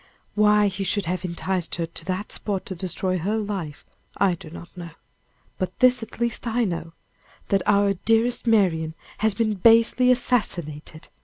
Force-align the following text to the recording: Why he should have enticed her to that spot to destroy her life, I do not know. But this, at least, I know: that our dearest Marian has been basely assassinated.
Why 0.33 0.65
he 0.67 0.83
should 0.83 1.05
have 1.05 1.23
enticed 1.23 1.75
her 1.75 1.85
to 1.85 2.05
that 2.05 2.31
spot 2.31 2.65
to 2.65 2.73
destroy 2.73 3.19
her 3.19 3.37
life, 3.37 3.85
I 4.17 4.33
do 4.33 4.49
not 4.49 4.75
know. 4.75 4.89
But 5.59 5.77
this, 5.77 6.01
at 6.01 6.19
least, 6.19 6.47
I 6.47 6.63
know: 6.65 6.93
that 7.49 7.61
our 7.67 7.93
dearest 7.93 8.47
Marian 8.47 8.95
has 9.19 9.35
been 9.35 9.53
basely 9.53 10.09
assassinated. 10.09 11.09